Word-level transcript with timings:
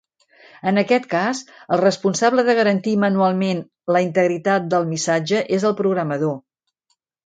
En 0.69 0.81
aquest 0.81 1.05
cas, 1.11 1.41
el 1.77 1.81
responsable 1.83 2.47
de 2.49 2.57
garantir 2.61 2.95
manualment 3.05 3.63
la 3.99 4.05
integritat 4.09 4.69
del 4.75 4.93
missatge 4.93 5.49
és 5.61 5.71
el 5.73 5.81
programador. 5.85 6.39